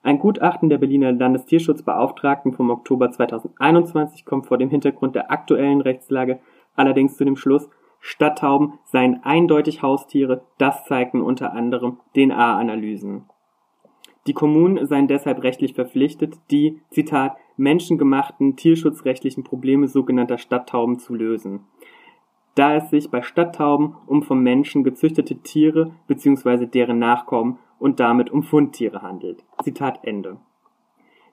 Ein 0.03 0.17
Gutachten 0.17 0.69
der 0.69 0.79
Berliner 0.79 1.11
Landestierschutzbeauftragten 1.11 2.53
vom 2.53 2.71
Oktober 2.71 3.11
2021 3.11 4.25
kommt 4.25 4.47
vor 4.47 4.57
dem 4.57 4.69
Hintergrund 4.69 5.15
der 5.15 5.31
aktuellen 5.31 5.81
Rechtslage 5.81 6.39
allerdings 6.75 7.17
zu 7.17 7.25
dem 7.25 7.35
Schluss, 7.35 7.69
Stadttauben 7.99 8.79
seien 8.83 9.23
eindeutig 9.23 9.83
Haustiere, 9.83 10.43
das 10.57 10.85
zeigten 10.85 11.21
unter 11.21 11.53
anderem 11.53 11.99
DNA-Analysen. 12.15 13.25
Die 14.25 14.33
Kommunen 14.33 14.85
seien 14.87 15.07
deshalb 15.07 15.43
rechtlich 15.43 15.75
verpflichtet, 15.75 16.35
die, 16.49 16.81
Zitat, 16.89 17.37
menschengemachten 17.57 18.55
tierschutzrechtlichen 18.55 19.43
Probleme 19.43 19.87
sogenannter 19.87 20.39
Stadttauben 20.39 20.97
zu 20.97 21.13
lösen. 21.13 21.65
Da 22.55 22.75
es 22.75 22.89
sich 22.89 23.09
bei 23.11 23.21
Stadttauben 23.21 23.95
um 24.07 24.23
vom 24.23 24.41
Menschen 24.41 24.83
gezüchtete 24.83 25.37
Tiere 25.37 25.91
bzw. 26.07 26.65
deren 26.65 26.99
Nachkommen 26.99 27.59
und 27.81 27.99
damit 27.99 28.29
um 28.29 28.43
Fundtiere 28.43 29.01
handelt. 29.01 29.43
Zitat 29.63 29.99
Ende. 30.03 30.37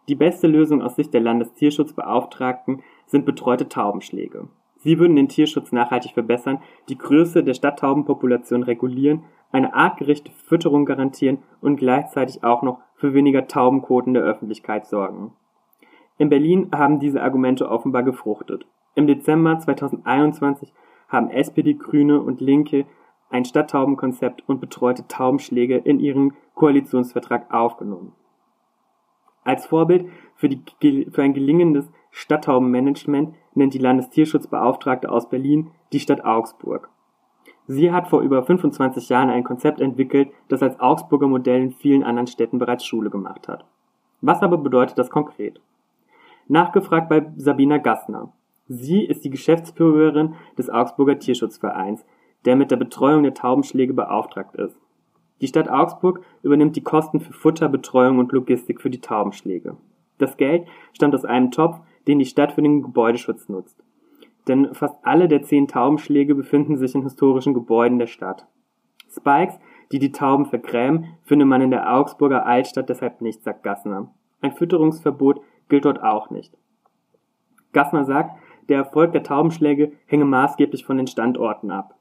Die 0.09 0.15
beste 0.15 0.47
Lösung 0.47 0.81
aus 0.81 0.97
Sicht 0.97 1.13
der 1.13 1.21
Landestierschutzbeauftragten 1.21 2.83
sind 3.07 3.27
betreute 3.27 3.69
Taubenschläge. 3.69 4.49
Sie 4.79 4.99
würden 4.99 5.17
den 5.17 5.29
Tierschutz 5.29 5.73
nachhaltig 5.73 6.13
verbessern, 6.13 6.63
die 6.89 6.97
Größe 6.97 7.45
der 7.45 7.53
Stadttaubenpopulation 7.53 8.63
regulieren, 8.63 9.25
eine 9.53 9.75
artgerechte 9.75 10.33
Fütterung 10.33 10.87
garantieren 10.87 11.39
und 11.61 11.77
gleichzeitig 11.77 12.43
auch 12.43 12.63
noch 12.63 12.79
für 12.95 13.13
weniger 13.13 13.47
Taubenquoten 13.47 14.15
der 14.15 14.23
Öffentlichkeit 14.23 14.87
sorgen. 14.87 15.33
In 16.17 16.31
Berlin 16.31 16.71
haben 16.75 16.99
diese 16.99 17.23
Argumente 17.23 17.69
offenbar 17.69 18.05
gefruchtet. 18.05 18.67
Im 18.95 19.07
Dezember 19.07 19.59
2021 19.59 20.73
haben 21.09 21.31
SPD, 21.31 21.75
Grüne 21.75 22.21
und 22.21 22.41
Linke 22.41 22.87
ein 23.31 23.45
Stadttaubenkonzept 23.45 24.43
und 24.49 24.61
betreute 24.61 25.07
Taubenschläge 25.07 25.77
in 25.77 26.01
ihren 26.01 26.35
Koalitionsvertrag 26.55 27.53
aufgenommen. 27.53 28.13
Als 29.45 29.67
Vorbild 29.67 30.07
für, 30.35 30.49
die, 30.49 31.07
für 31.11 31.23
ein 31.23 31.35
gelingendes 31.35 31.91
Stadttaubenmanagement 32.11 33.35
nennt 33.55 33.75
die 33.75 33.79
Landestierschutzbeauftragte 33.79 35.11
aus 35.11 35.29
Berlin 35.29 35.71
die 35.93 36.01
Stadt 36.01 36.25
Augsburg. 36.25 36.91
Sie 37.67 37.93
hat 37.93 38.09
vor 38.09 38.23
über 38.23 38.43
25 38.43 39.11
Jahren 39.11 39.29
ein 39.29 39.45
Konzept 39.45 39.81
entwickelt, 39.81 40.31
das 40.49 40.63
als 40.63 40.81
Augsburger 40.81 41.29
Modell 41.29 41.63
in 41.63 41.73
vielen 41.73 42.03
anderen 42.03 42.27
Städten 42.27 42.59
bereits 42.59 42.85
Schule 42.85 43.11
gemacht 43.11 43.47
hat. 43.47 43.67
Was 44.21 44.43
aber 44.43 44.57
bedeutet 44.57 44.99
das 44.99 45.11
konkret? 45.11 45.61
Nachgefragt 46.49 47.11
bei 47.11 47.31
Sabina 47.37 47.77
Gassner. 47.77 48.33
Sie 48.69 49.05
ist 49.05 49.25
die 49.25 49.31
Geschäftsführerin 49.31 50.35
des 50.57 50.71
Augsburger 50.71 51.19
Tierschutzvereins, 51.19 52.05
der 52.45 52.57
mit 52.57 52.71
der 52.71 52.77
Betreuung 52.77 53.23
der 53.23 53.35
Taubenschläge 53.35 53.95
beauftragt 53.95 54.57
ist. 54.57 54.79
Die 55.41 55.47
Stadt 55.47 55.69
Augsburg 55.69 56.23
übernimmt 56.43 56.77
die 56.77 56.83
Kosten 56.83 57.21
für 57.21 57.33
Futter, 57.33 57.69
Betreuung 57.69 58.19
und 58.19 58.33
Logistik 58.33 58.81
für 58.81 58.91
die 58.91 59.01
Taubenschläge. 59.01 59.77
Das 60.19 60.37
Geld 60.37 60.67
stammt 60.93 61.15
aus 61.15 61.25
einem 61.25 61.51
Topf, 61.51 61.79
den 62.07 62.19
die 62.19 62.27
Stadt 62.27 62.53
für 62.53 62.63
den 62.63 62.83
Gebäudeschutz 62.83 63.49
nutzt. 63.49 63.83
Denn 64.49 64.75
fast 64.75 64.97
alle 65.03 65.29
der 65.29 65.43
zehn 65.43 65.69
Taubenschläge 65.69 66.35
befinden 66.35 66.77
sich 66.77 66.95
in 66.95 67.03
historischen 67.03 67.55
Gebäuden 67.55 67.99
der 67.99 68.07
Stadt. 68.07 68.47
Spikes, 69.11 69.59
die 69.93 69.99
die 69.99 70.13
Tauben 70.13 70.47
vergrämen, 70.47 71.07
findet 71.23 71.49
man 71.49 71.61
in 71.61 71.71
der 71.71 71.95
Augsburger 71.95 72.47
Altstadt 72.47 72.89
deshalb 72.89 73.21
nicht, 73.21 73.43
sagt 73.43 73.63
Gassner. 73.63 74.11
Ein 74.41 74.53
Fütterungsverbot 74.53 75.41
gilt 75.69 75.85
dort 75.85 76.03
auch 76.03 76.31
nicht. 76.31 76.57
Gassner 77.73 78.05
sagt, 78.05 78.39
der 78.69 78.79
Erfolg 78.79 79.13
der 79.13 79.23
Taubenschläge 79.23 79.93
hänge 80.07 80.25
maßgeblich 80.25 80.85
von 80.85 80.97
den 80.97 81.07
Standorten 81.07 81.71
ab. 81.71 81.98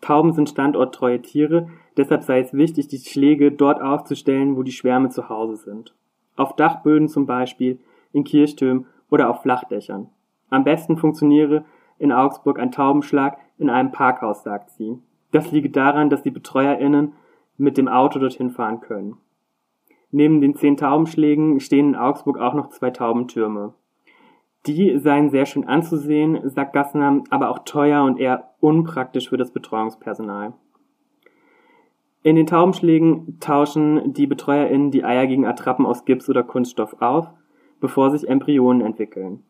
Tauben 0.00 0.32
sind 0.32 0.48
standorttreue 0.48 1.20
Tiere, 1.20 1.68
deshalb 1.96 2.22
sei 2.22 2.40
es 2.40 2.52
wichtig, 2.52 2.88
die 2.88 2.98
Schläge 2.98 3.50
dort 3.50 3.80
aufzustellen, 3.80 4.56
wo 4.56 4.62
die 4.62 4.72
Schwärme 4.72 5.10
zu 5.10 5.28
Hause 5.28 5.56
sind. 5.56 5.94
Auf 6.36 6.54
Dachböden 6.54 7.08
zum 7.08 7.26
Beispiel, 7.26 7.80
in 8.12 8.24
Kirchtürmen 8.24 8.86
oder 9.10 9.28
auf 9.28 9.42
Flachdächern. 9.42 10.08
Am 10.50 10.64
besten 10.64 10.96
funktioniere 10.96 11.64
in 11.98 12.12
Augsburg 12.12 12.58
ein 12.58 12.72
Taubenschlag 12.72 13.38
in 13.58 13.70
einem 13.70 13.92
Parkhaus, 13.92 14.44
sagt 14.44 14.70
sie. 14.70 14.98
Das 15.32 15.50
liege 15.50 15.68
daran, 15.68 16.10
dass 16.10 16.22
die 16.22 16.30
BetreuerInnen 16.30 17.12
mit 17.56 17.76
dem 17.76 17.88
Auto 17.88 18.18
dorthin 18.18 18.50
fahren 18.50 18.80
können. 18.80 19.16
Neben 20.10 20.40
den 20.40 20.54
zehn 20.54 20.76
Taubenschlägen 20.76 21.60
stehen 21.60 21.88
in 21.88 21.96
Augsburg 21.96 22.38
auch 22.38 22.54
noch 22.54 22.70
zwei 22.70 22.90
Taubentürme. 22.90 23.74
Die 24.66 24.98
seien 24.98 25.30
sehr 25.30 25.44
schön 25.44 25.66
anzusehen, 25.66 26.48
sagt 26.48 26.72
Gassner, 26.72 27.22
aber 27.30 27.50
auch 27.50 27.60
teuer 27.60 28.04
und 28.04 28.18
eher 28.18 28.47
unpraktisch 28.60 29.28
für 29.28 29.36
das 29.36 29.52
Betreuungspersonal. 29.52 30.54
In 32.22 32.36
den 32.36 32.46
Taubenschlägen 32.46 33.38
tauschen 33.40 34.12
die 34.12 34.26
BetreuerInnen 34.26 34.90
die 34.90 35.04
Eier 35.04 35.26
gegen 35.26 35.46
Attrappen 35.46 35.86
aus 35.86 36.04
Gips 36.04 36.28
oder 36.28 36.42
Kunststoff 36.42 36.96
auf, 37.00 37.28
bevor 37.80 38.10
sich 38.10 38.28
Embryonen 38.28 38.84
entwickeln. 38.84 39.44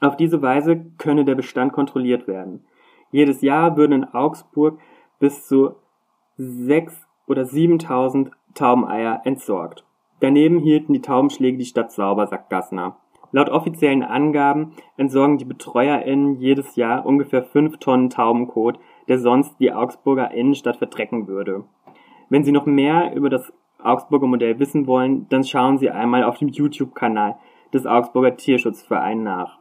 Auf 0.00 0.16
diese 0.16 0.42
Weise 0.42 0.86
könne 0.98 1.24
der 1.24 1.34
Bestand 1.34 1.72
kontrolliert 1.72 2.28
werden. 2.28 2.64
Jedes 3.10 3.42
Jahr 3.42 3.76
würden 3.76 3.92
in 3.92 4.04
Augsburg 4.04 4.78
bis 5.18 5.46
zu 5.46 5.76
6 6.36 7.06
oder 7.26 7.42
7.000 7.42 8.30
Taubeneier 8.54 9.22
entsorgt. 9.24 9.84
Daneben 10.20 10.58
hielten 10.58 10.92
die 10.92 11.00
Taubenschläge 11.00 11.58
die 11.58 11.64
Stadt 11.64 11.92
sauber, 11.92 12.26
sagt 12.26 12.50
Gassner. 12.50 12.98
Laut 13.34 13.48
offiziellen 13.48 14.04
Angaben 14.04 14.74
entsorgen 14.96 15.38
die 15.38 15.44
BetreuerInnen 15.44 16.36
jedes 16.36 16.76
Jahr 16.76 17.04
ungefähr 17.04 17.42
5 17.42 17.78
Tonnen 17.78 18.08
Taubenkot, 18.08 18.78
der 19.08 19.18
sonst 19.18 19.58
die 19.58 19.72
Augsburger 19.72 20.30
Innenstadt 20.30 20.76
verdrecken 20.76 21.26
würde. 21.26 21.64
Wenn 22.28 22.44
Sie 22.44 22.52
noch 22.52 22.64
mehr 22.64 23.12
über 23.16 23.30
das 23.30 23.52
Augsburger 23.82 24.28
Modell 24.28 24.60
wissen 24.60 24.86
wollen, 24.86 25.26
dann 25.30 25.42
schauen 25.42 25.78
Sie 25.78 25.90
einmal 25.90 26.22
auf 26.22 26.38
dem 26.38 26.46
YouTube-Kanal 26.46 27.34
des 27.72 27.86
Augsburger 27.86 28.36
Tierschutzvereins 28.36 29.24
nach. 29.24 29.58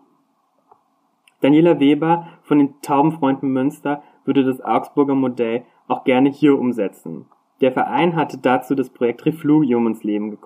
Daniela 1.42 1.80
Weber 1.80 2.28
von 2.44 2.60
den 2.60 2.80
Taubenfreunden 2.84 3.50
Münster 3.52 4.04
würde 4.24 4.44
das 4.44 4.62
Augsburger 4.62 5.16
Modell 5.16 5.64
auch 5.88 6.04
gerne 6.04 6.30
hier 6.30 6.60
umsetzen. 6.60 7.26
Der 7.60 7.72
Verein 7.72 8.16
hatte 8.16 8.38
dazu 8.38 8.76
das 8.76 8.92
Projekt 8.92 9.26
Reflugium 9.26 9.88
ins 9.88 10.04
Leben 10.04 10.38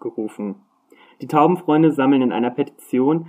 gerufen. 0.00 0.54
Die 1.20 1.26
Taubenfreunde 1.26 1.92
sammeln 1.92 2.22
in 2.22 2.32
einer 2.32 2.50
Petition 2.50 3.26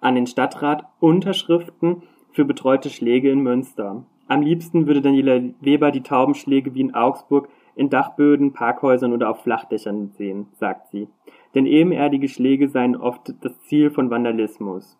an 0.00 0.14
den 0.14 0.26
Stadtrat 0.26 0.86
Unterschriften 1.00 2.02
für 2.32 2.44
betreute 2.44 2.88
Schläge 2.88 3.30
in 3.30 3.40
Münster. 3.40 4.04
Am 4.28 4.42
liebsten 4.42 4.86
würde 4.86 5.02
Daniela 5.02 5.40
Weber 5.60 5.90
die 5.90 6.02
Taubenschläge 6.02 6.74
wie 6.74 6.80
in 6.80 6.94
Augsburg 6.94 7.48
in 7.74 7.90
Dachböden, 7.90 8.52
Parkhäusern 8.52 9.12
oder 9.12 9.30
auf 9.30 9.42
Flachdächern 9.42 10.12
sehen, 10.16 10.46
sagt 10.52 10.90
sie. 10.90 11.08
Denn 11.54 11.66
ebenerdige 11.66 12.28
Schläge 12.28 12.68
seien 12.68 12.96
oft 12.96 13.34
das 13.40 13.60
Ziel 13.62 13.90
von 13.90 14.10
Vandalismus. 14.10 14.96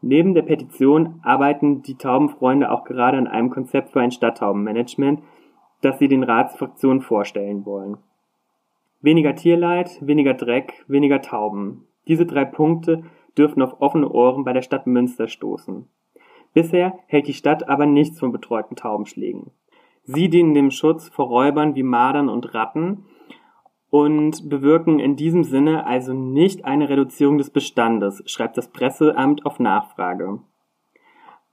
Neben 0.00 0.34
der 0.34 0.42
Petition 0.42 1.20
arbeiten 1.22 1.82
die 1.82 1.96
Taubenfreunde 1.96 2.70
auch 2.70 2.84
gerade 2.84 3.18
an 3.18 3.26
einem 3.26 3.50
Konzept 3.50 3.90
für 3.90 4.00
ein 4.00 4.10
Stadttaubenmanagement, 4.10 5.22
das 5.80 5.98
sie 5.98 6.08
den 6.08 6.22
Ratsfraktionen 6.22 7.02
vorstellen 7.02 7.64
wollen. 7.64 7.98
Weniger 9.04 9.34
Tierleid, 9.34 9.98
weniger 10.00 10.32
Dreck, 10.32 10.82
weniger 10.88 11.20
Tauben. 11.20 11.86
Diese 12.08 12.24
drei 12.24 12.46
Punkte 12.46 13.02
dürften 13.36 13.60
auf 13.60 13.82
offene 13.82 14.08
Ohren 14.08 14.44
bei 14.44 14.54
der 14.54 14.62
Stadt 14.62 14.86
Münster 14.86 15.28
stoßen. 15.28 15.86
Bisher 16.54 16.98
hält 17.06 17.26
die 17.26 17.34
Stadt 17.34 17.68
aber 17.68 17.84
nichts 17.84 18.18
von 18.18 18.32
betreuten 18.32 18.76
Taubenschlägen. 18.76 19.50
Sie 20.04 20.30
dienen 20.30 20.54
dem 20.54 20.70
Schutz 20.70 21.10
vor 21.10 21.26
Räubern 21.26 21.74
wie 21.74 21.82
Madern 21.82 22.30
und 22.30 22.54
Ratten 22.54 23.04
und 23.90 24.48
bewirken 24.48 24.98
in 25.00 25.16
diesem 25.16 25.44
Sinne 25.44 25.84
also 25.84 26.14
nicht 26.14 26.64
eine 26.64 26.88
Reduzierung 26.88 27.36
des 27.36 27.50
Bestandes, 27.50 28.22
schreibt 28.24 28.56
das 28.56 28.72
Presseamt 28.72 29.44
auf 29.44 29.58
Nachfrage. 29.58 30.38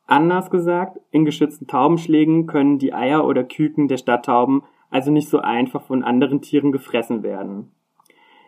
Anders 0.08 0.52
gesagt, 0.52 1.02
in 1.12 1.26
geschützten 1.26 1.68
Taubenschlägen 1.68 2.48
können 2.48 2.80
die 2.80 2.94
Eier 2.94 3.28
oder 3.28 3.44
Küken 3.44 3.90
der 3.90 3.98
Stadttauben 3.98 4.64
also 4.92 5.10
nicht 5.10 5.30
so 5.30 5.40
einfach 5.40 5.82
von 5.82 6.04
anderen 6.04 6.42
Tieren 6.42 6.72
gefressen 6.72 7.24
werden. 7.24 7.72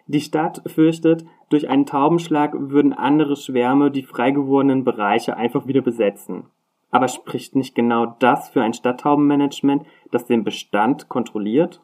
Die 0.05 0.21
Stadt 0.21 0.61
fürchtet, 0.67 1.25
durch 1.49 1.69
einen 1.69 1.85
Taubenschlag 1.85 2.53
würden 2.55 2.93
andere 2.93 3.35
Schwärme 3.35 3.89
die 3.89 4.03
frei 4.03 4.31
gewordenen 4.31 4.83
Bereiche 4.83 5.37
einfach 5.37 5.65
wieder 5.65 5.81
besetzen. 5.81 6.45
Aber 6.91 7.07
spricht 7.07 7.55
nicht 7.55 7.73
genau 7.73 8.05
das 8.19 8.49
für 8.49 8.61
ein 8.61 8.73
Stadttaubenmanagement, 8.73 9.83
das 10.11 10.25
den 10.25 10.43
Bestand 10.43 11.09
kontrolliert? 11.09 11.81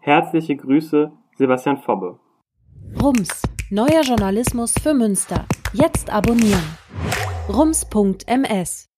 Herzliche 0.00 0.56
Grüße, 0.56 1.10
Sebastian 1.36 1.78
Fobbe. 1.78 2.20
Rums, 3.00 3.42
neuer 3.70 4.02
Journalismus 4.02 4.74
für 4.80 4.94
Münster. 4.94 5.46
Jetzt 5.72 6.12
abonnieren. 6.12 6.76
rums.ms 7.48 8.91